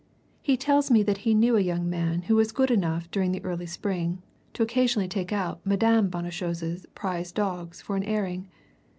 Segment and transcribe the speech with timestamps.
[0.41, 3.43] He tells me that he knew a young man who was good enough during the
[3.45, 8.49] early spring, to occasionally take out Madame Bonnechose's prize dogs for an airing.